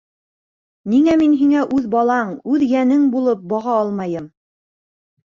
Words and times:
Ниңә 0.93 1.17
мин 1.21 1.33
һиңә 1.41 1.65
үҙ 1.79 1.83
балаң, 1.95 2.31
үҙ 2.53 2.63
йәнең 2.67 3.03
булып 3.17 3.43
баға 3.53 3.75
алмайым? 3.83 4.27